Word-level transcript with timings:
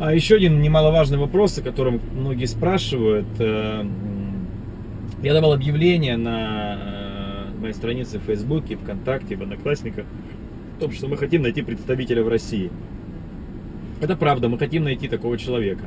А 0.00 0.12
еще 0.12 0.36
один 0.36 0.60
немаловажный 0.60 1.18
вопрос, 1.18 1.56
о 1.58 1.62
котором 1.62 2.00
многие 2.14 2.46
спрашивают. 2.46 3.26
э, 3.38 3.84
Я 5.22 5.32
давал 5.32 5.52
объявление 5.52 6.16
на 6.16 6.78
э, 7.54 7.60
моей 7.60 7.74
странице 7.74 8.18
в 8.18 8.22
Фейсбуке, 8.22 8.76
ВКонтакте, 8.76 9.36
в 9.36 9.42
Одноклассниках 9.42 10.04
о 10.76 10.80
том, 10.80 10.92
что 10.92 11.06
мы 11.06 11.16
хотим 11.16 11.42
найти 11.42 11.62
представителя 11.62 12.24
в 12.24 12.28
России. 12.28 12.70
Это 14.00 14.16
правда, 14.16 14.48
мы 14.48 14.58
хотим 14.58 14.82
найти 14.82 15.06
такого 15.06 15.38
человека. 15.38 15.84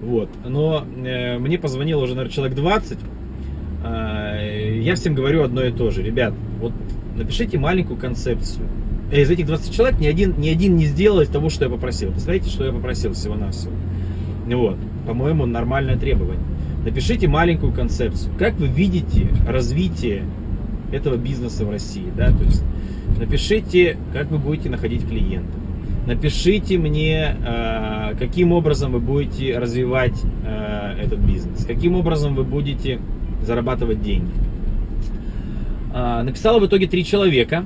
Вот. 0.00 0.30
Но 0.46 0.84
э, 1.04 1.38
мне 1.38 1.58
позвонило 1.58 2.02
уже, 2.02 2.14
наверное, 2.14 2.34
человек 2.34 2.56
20. 2.56 2.98
Э, 3.84 4.78
я 4.80 4.94
всем 4.94 5.14
говорю 5.14 5.42
одно 5.42 5.62
и 5.62 5.70
то 5.70 5.90
же. 5.90 6.02
Ребят, 6.02 6.32
вот 6.60 6.72
напишите 7.14 7.58
маленькую 7.58 7.98
концепцию. 7.98 8.66
Э, 9.14 9.22
Из 9.22 9.30
этих 9.30 9.46
20 9.46 9.72
человек 9.72 10.00
ни 10.00 10.06
один, 10.06 10.34
ни 10.38 10.48
один 10.48 10.76
не 10.76 10.86
сделал 10.86 11.24
того, 11.26 11.48
что 11.48 11.64
я 11.64 11.70
попросил. 11.70 12.10
Представляете, 12.10 12.50
что 12.50 12.64
я 12.64 12.72
попросил 12.72 13.12
всего-навсего? 13.12 13.72
Вот. 14.46 14.76
По-моему, 15.06 15.46
нормальное 15.46 15.96
требование. 15.96 16.42
Напишите 16.84 17.28
маленькую 17.28 17.72
концепцию. 17.72 18.34
Как 18.38 18.54
вы 18.58 18.66
видите 18.66 19.28
развитие 19.48 20.24
этого 20.92 21.16
бизнеса 21.16 21.64
в 21.64 21.70
России? 21.70 22.12
Да? 22.16 22.30
То 22.32 22.44
есть 22.44 22.62
напишите, 23.18 23.96
как 24.12 24.30
вы 24.30 24.38
будете 24.38 24.68
находить 24.68 25.06
клиентов. 25.06 25.60
Напишите 26.06 26.76
мне, 26.76 27.36
э, 27.46 28.14
каким 28.18 28.52
образом 28.52 28.92
вы 28.92 28.98
будете 28.98 29.58
развивать 29.58 30.20
э, 30.44 30.98
этот 31.02 31.20
бизнес, 31.20 31.64
каким 31.64 31.94
образом 31.94 32.34
вы 32.34 32.44
будете 32.44 32.98
зарабатывать 33.42 34.02
деньги. 34.02 34.32
А, 35.94 36.22
Написало 36.22 36.58
в 36.58 36.66
итоге 36.66 36.88
три 36.88 37.04
человека. 37.04 37.64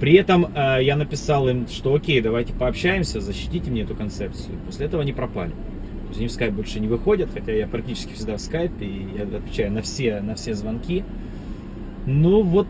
При 0.00 0.14
этом 0.14 0.46
э, 0.54 0.78
я 0.82 0.96
написал 0.96 1.48
им, 1.48 1.66
что 1.68 1.94
окей, 1.94 2.20
давайте 2.20 2.52
пообщаемся, 2.52 3.20
защитите 3.20 3.70
мне 3.70 3.82
эту 3.82 3.94
концепцию. 3.94 4.58
После 4.66 4.86
этого 4.86 5.02
они 5.02 5.12
пропали. 5.12 5.50
То 5.50 6.08
есть 6.08 6.18
они 6.18 6.28
в 6.28 6.32
скайп 6.32 6.54
больше 6.54 6.80
не 6.80 6.88
выходят, 6.88 7.30
хотя 7.32 7.52
я 7.52 7.66
практически 7.66 8.12
всегда 8.12 8.36
в 8.36 8.40
скайпе, 8.40 8.84
и 8.84 9.08
я 9.16 9.24
отвечаю 9.24 9.72
на 9.72 9.82
все, 9.82 10.20
на 10.20 10.34
все 10.34 10.54
звонки. 10.54 11.02
Ну 12.06 12.42
вот 12.42 12.68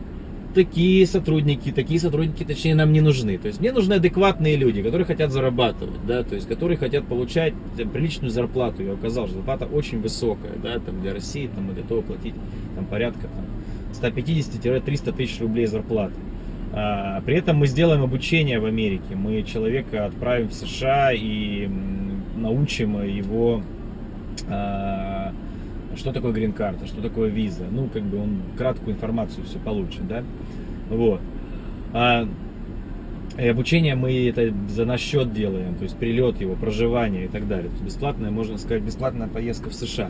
такие 0.55 1.05
сотрудники, 1.05 1.71
такие 1.71 1.99
сотрудники, 1.99 2.43
точнее, 2.43 2.73
нам 2.73 2.91
не 2.91 3.01
нужны. 3.01 3.37
То 3.37 3.47
есть 3.47 3.59
мне 3.59 3.71
нужны 3.71 3.95
адекватные 3.95 4.55
люди, 4.55 4.81
которые 4.81 5.05
хотят 5.05 5.31
зарабатывать, 5.31 5.99
да, 6.07 6.23
то 6.23 6.33
есть 6.33 6.47
которые 6.47 6.77
хотят 6.77 7.05
получать 7.05 7.53
приличную 7.75 8.31
зарплату. 8.31 8.83
Я 8.83 8.93
указал, 8.93 9.27
что 9.27 9.35
зарплата 9.35 9.65
очень 9.65 10.01
высокая, 10.01 10.53
да, 10.63 10.79
там 10.79 11.01
для 11.01 11.13
России 11.13 11.47
там 11.53 11.65
мы 11.65 11.73
готовы 11.73 12.01
платить 12.01 12.33
там 12.75 12.85
порядка 12.85 13.27
там, 13.27 14.11
150-300 14.11 15.15
тысяч 15.15 15.39
рублей 15.41 15.67
зарплаты. 15.67 16.15
А, 16.73 17.21
При 17.21 17.35
этом 17.35 17.57
мы 17.57 17.67
сделаем 17.67 18.03
обучение 18.03 18.59
в 18.59 18.65
Америке. 18.65 19.15
Мы 19.15 19.43
человека 19.43 20.05
отправим 20.05 20.49
в 20.49 20.53
США 20.53 21.11
и 21.13 21.69
научим 22.35 23.01
его, 23.03 23.61
а, 24.49 25.33
что 25.95 26.11
такое 26.11 26.31
грин-карта, 26.31 26.85
что 26.85 27.01
такое 27.01 27.29
виза. 27.29 27.65
Ну, 27.71 27.87
как 27.87 28.03
бы 28.03 28.21
он 28.21 28.41
краткую 28.57 28.95
информацию 28.95 29.45
все 29.45 29.59
получит, 29.59 30.07
да. 30.07 30.23
Вот. 30.89 31.21
А, 31.93 32.27
и 33.37 33.47
обучение 33.47 33.95
мы 33.95 34.27
это 34.27 34.51
за 34.69 34.85
наш 34.85 34.99
счет 34.99 35.31
делаем, 35.31 35.75
то 35.75 35.83
есть 35.83 35.95
прилет 35.97 36.41
его, 36.41 36.55
проживание 36.55 37.25
и 37.25 37.27
так 37.27 37.47
далее. 37.47 37.69
Бесплатная, 37.83 38.31
можно 38.31 38.57
сказать, 38.57 38.81
бесплатная 38.81 39.27
поездка 39.27 39.69
в 39.69 39.75
США. 39.75 40.09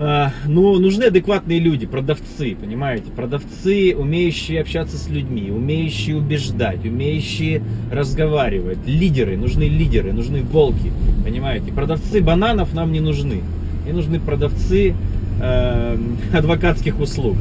А, 0.00 0.30
Ну, 0.46 0.78
нужны 0.78 1.04
адекватные 1.04 1.58
люди, 1.58 1.86
продавцы, 1.86 2.54
понимаете? 2.54 3.10
Продавцы, 3.10 3.96
умеющие 3.96 4.60
общаться 4.60 4.96
с 4.96 5.08
людьми, 5.08 5.50
умеющие 5.50 6.16
убеждать, 6.16 6.84
умеющие 6.84 7.62
разговаривать. 7.92 8.78
Лидеры, 8.86 9.36
нужны 9.36 9.64
лидеры, 9.64 10.12
нужны 10.12 10.42
волки, 10.42 10.92
понимаете? 11.24 11.72
Продавцы 11.72 12.20
бананов 12.20 12.74
нам 12.74 12.92
не 12.92 13.00
нужны. 13.00 13.42
И 13.88 13.92
нужны 13.92 14.20
продавцы 14.20 14.94
э, 15.40 15.98
адвокатских 16.32 17.00
услуг. 17.00 17.36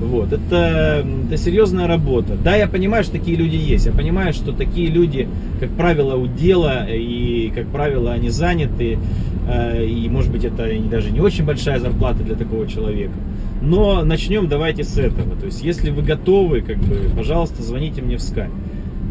Вот, 0.00 0.32
это, 0.32 1.04
это 1.26 1.36
серьезная 1.36 1.86
работа. 1.88 2.36
Да, 2.42 2.54
я 2.54 2.68
понимаю, 2.68 3.02
что 3.02 3.12
такие 3.12 3.36
люди 3.36 3.56
есть. 3.56 3.86
Я 3.86 3.92
понимаю, 3.92 4.32
что 4.32 4.52
такие 4.52 4.88
люди, 4.88 5.28
как 5.58 5.70
правило, 5.70 6.14
у 6.14 6.26
дела, 6.26 6.86
и, 6.88 7.50
как 7.54 7.66
правило, 7.68 8.12
они 8.12 8.30
заняты. 8.30 8.98
э, 9.48 9.84
И, 9.84 10.08
может 10.08 10.30
быть, 10.30 10.44
это 10.44 10.70
даже 10.88 11.10
не 11.10 11.20
очень 11.20 11.44
большая 11.44 11.80
зарплата 11.80 12.22
для 12.22 12.36
такого 12.36 12.68
человека. 12.68 13.14
Но 13.60 14.04
начнем 14.04 14.48
давайте 14.48 14.84
с 14.84 14.96
этого. 14.98 15.34
То 15.34 15.46
есть, 15.46 15.64
если 15.64 15.90
вы 15.90 16.02
готовы, 16.02 16.60
как 16.60 16.78
бы, 16.78 17.10
пожалуйста, 17.16 17.62
звоните 17.62 18.00
мне 18.02 18.16
в 18.18 18.22
скайп. 18.22 18.52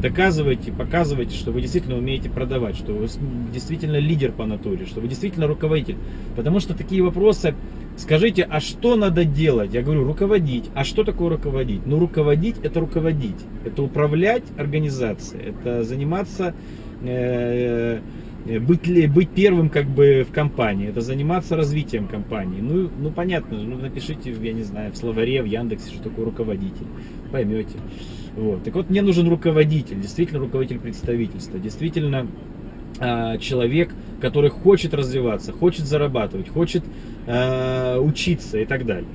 Доказывайте, 0.02 0.72
показывайте, 0.72 1.36
что 1.36 1.52
вы 1.52 1.59
действительно 1.62 1.98
умеете 1.98 2.30
продавать, 2.30 2.75
что 2.78 2.94
вы 2.94 3.08
действительно 3.52 3.98
лидер 3.98 4.31
по 4.31 4.46
натуре, 4.46 4.86
что 4.86 5.02
вы 5.02 5.08
действительно 5.08 5.48
руководитель. 5.48 5.96
Потому 6.36 6.59
что 6.59 6.75
такие 6.75 7.02
вопросы, 7.02 7.56
скажите, 7.97 8.47
а 8.50 8.59
что 8.59 8.96
надо 8.96 9.25
делать? 9.25 9.74
Я 9.74 9.81
говорю, 9.81 10.03
руководить. 10.03 10.66
А 10.74 10.84
что 10.84 11.03
такое 11.03 11.30
руководить? 11.30 11.85
Ну, 11.85 12.00
руководить 12.00 12.56
это 12.63 12.80
руководить. 12.80 13.38
Это 13.66 13.81
управлять 13.84 14.44
организацией, 14.58 15.50
это 15.50 15.84
заниматься, 15.84 16.53
э, 17.02 18.00
э, 18.46 18.59
быть, 18.59 19.12
быть 19.12 19.30
первым 19.30 19.69
как 19.69 19.88
бы 19.88 20.25
в 20.30 20.31
компании, 20.31 20.90
это 20.90 21.02
заниматься 21.02 21.56
развитием 21.56 22.07
компании. 22.07 22.62
Ну, 22.62 22.90
ну 22.97 23.12
понятно, 23.12 23.57
ну, 23.57 23.78
напишите, 23.78 24.31
я 24.41 24.53
не 24.53 24.63
знаю, 24.63 24.94
в 24.94 24.97
словаре, 24.97 25.41
в 25.41 25.46
Яндексе, 25.46 25.90
что 25.90 26.03
такое 26.03 26.25
руководитель. 26.25 26.88
Поймете. 27.31 27.75
Вот. 28.38 28.63
Так 28.63 28.75
вот, 28.75 28.90
мне 28.90 29.02
нужен 29.02 29.28
руководитель, 29.28 30.00
действительно 30.00 30.40
руководитель 30.40 30.80
представительства, 30.80 31.57
действительно 31.57 32.28
человек, 32.97 33.91
который 34.19 34.50
хочет 34.50 34.94
развиваться, 34.94 35.52
хочет 35.52 35.85
зарабатывать, 35.85 36.50
хочет 36.50 36.84
а, 37.28 38.00
учиться 38.00 38.58
и 38.58 38.66
так 38.66 38.85
далее. 38.85 39.09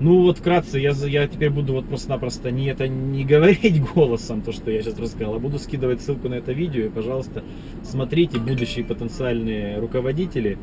Ну 0.00 0.22
вот 0.22 0.38
вкратце, 0.38 0.78
я, 0.78 0.92
я 0.92 1.28
теперь 1.28 1.50
буду 1.50 1.74
вот 1.74 1.86
просто-напросто 1.86 2.50
не 2.50 2.68
это 2.68 2.88
не 2.88 3.22
говорить 3.26 3.82
голосом, 3.82 4.40
то, 4.40 4.50
что 4.50 4.70
я 4.70 4.82
сейчас 4.82 4.98
рассказал, 4.98 5.34
а 5.34 5.38
буду 5.38 5.58
скидывать 5.58 6.00
ссылку 6.00 6.30
на 6.30 6.34
это 6.34 6.52
видео, 6.52 6.86
и, 6.86 6.88
пожалуйста, 6.88 7.42
смотрите, 7.82 8.38
будущие 8.38 8.84
потенциальные 8.84 9.78
руководители. 9.78 10.56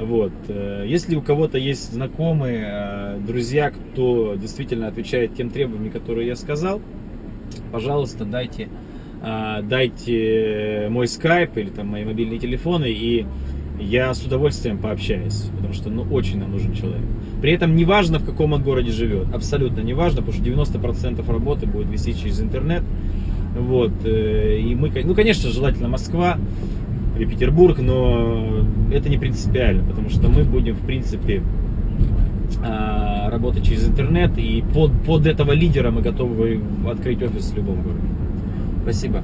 Вот. 0.00 0.32
э, 0.48 0.84
Если 0.86 1.16
у 1.16 1.20
кого-то 1.20 1.58
есть 1.58 1.92
знакомые, 1.92 2.66
э, 2.66 3.20
друзья, 3.26 3.70
кто 3.70 4.36
действительно 4.36 4.86
отвечает 4.86 5.34
тем 5.34 5.50
требованиям, 5.50 5.92
которые 5.92 6.26
я 6.26 6.36
сказал, 6.36 6.80
пожалуйста, 7.72 8.24
дайте, 8.24 8.68
дайте 9.20 10.88
мой 10.90 11.08
скайп 11.08 11.56
или 11.56 11.70
там 11.70 11.88
мои 11.88 12.04
мобильные 12.04 12.38
телефоны, 12.38 12.86
и 12.88 13.26
я 13.80 14.12
с 14.12 14.22
удовольствием 14.24 14.78
пообщаюсь, 14.78 15.46
потому 15.56 15.74
что 15.74 15.90
ну, 15.90 16.02
очень 16.10 16.38
нам 16.38 16.52
нужен 16.52 16.74
человек. 16.74 17.02
При 17.40 17.52
этом 17.52 17.76
не 17.76 17.84
важно, 17.84 18.18
в 18.18 18.24
каком 18.24 18.52
он 18.52 18.62
городе 18.62 18.90
живет, 18.90 19.32
абсолютно 19.32 19.80
не 19.80 19.94
важно, 19.94 20.22
потому 20.22 20.32
что 20.32 20.44
90% 20.44 21.30
работы 21.30 21.66
будет 21.66 21.88
вести 21.88 22.14
через 22.14 22.40
интернет. 22.40 22.82
Вот, 23.56 23.92
э, 24.04 24.60
и 24.60 24.74
мы, 24.74 24.90
ну, 25.04 25.14
конечно, 25.14 25.50
желательно 25.50 25.88
Москва 25.88 26.38
или 27.16 27.24
Петербург, 27.24 27.78
но 27.78 28.64
это 28.92 29.08
не 29.08 29.18
принципиально, 29.18 29.84
потому 29.84 30.10
что 30.10 30.28
мы 30.28 30.44
будем, 30.44 30.74
в 30.74 30.84
принципе, 30.86 31.42
а, 32.64 33.30
работать 33.30 33.64
через 33.64 33.88
интернет, 33.88 34.36
и 34.38 34.64
под, 34.74 34.92
под 35.04 35.26
этого 35.26 35.52
лидера 35.52 35.90
мы 35.90 36.02
готовы 36.02 36.60
открыть 36.88 37.22
офис 37.22 37.50
в 37.50 37.56
любом 37.56 37.82
городе 37.82 38.06
спасибо. 38.88 39.22